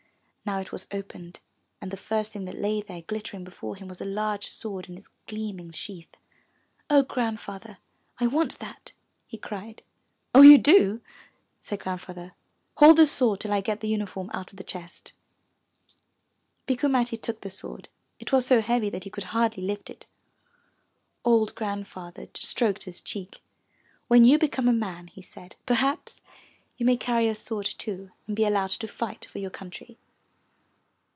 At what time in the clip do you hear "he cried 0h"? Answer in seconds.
9.27-10.45